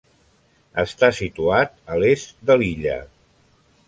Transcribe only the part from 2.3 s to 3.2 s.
de l'illa.